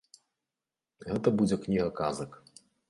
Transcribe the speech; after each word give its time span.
Гэта 1.11 1.27
будзе 1.43 1.55
кніга 1.67 1.89
казак. 2.03 2.31